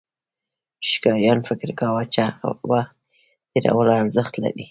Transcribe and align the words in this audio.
ښکاریانو 0.89 1.47
فکر 1.49 1.69
کاوه، 1.79 2.03
چې 2.13 2.23
وخت 2.71 2.95
تېرول 3.53 3.87
ارزښت 4.01 4.33
لري. 4.43 4.59